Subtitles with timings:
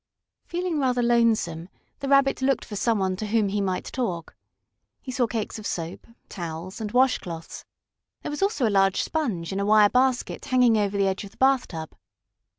[0.47, 1.69] Feeling rather lonesome,
[1.99, 4.35] the Rabbit looked for some one to whom he might talk.
[4.99, 7.65] He saw cakes of soap, towels, and wash cloths.
[8.23, 11.29] There was also a large sponge in a wire basket hanging over the edge of
[11.29, 11.95] the bathtub.